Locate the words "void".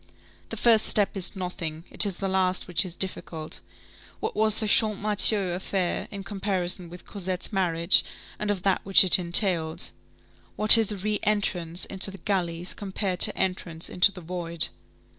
14.21-14.69